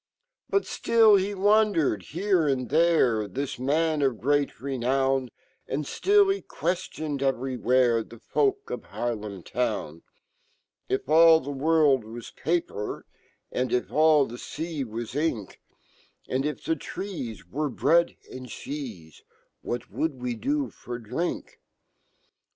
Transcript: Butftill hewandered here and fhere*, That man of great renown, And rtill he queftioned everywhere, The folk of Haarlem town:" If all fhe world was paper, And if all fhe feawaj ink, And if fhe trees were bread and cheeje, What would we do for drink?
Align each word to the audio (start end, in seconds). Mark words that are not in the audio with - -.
Butftill 0.51 1.19
hewandered 1.21 2.01
here 2.01 2.47
and 2.47 2.67
fhere*, 2.67 3.31
That 3.31 3.59
man 3.59 4.01
of 4.01 4.19
great 4.19 4.59
renown, 4.59 5.29
And 5.67 5.85
rtill 5.85 6.33
he 6.33 6.41
queftioned 6.41 7.21
everywhere, 7.21 8.03
The 8.03 8.17
folk 8.17 8.71
of 8.71 8.85
Haarlem 8.85 9.43
town:" 9.45 10.01
If 10.89 11.07
all 11.07 11.41
fhe 11.41 11.55
world 11.55 12.03
was 12.03 12.31
paper, 12.31 13.05
And 13.51 13.71
if 13.71 13.91
all 13.91 14.27
fhe 14.27 14.39
feawaj 14.87 15.15
ink, 15.15 15.61
And 16.27 16.47
if 16.47 16.63
fhe 16.63 16.79
trees 16.79 17.45
were 17.47 17.69
bread 17.69 18.15
and 18.31 18.47
cheeje, 18.47 19.21
What 19.61 19.91
would 19.91 20.19
we 20.19 20.33
do 20.33 20.71
for 20.71 20.97
drink? 20.97 21.59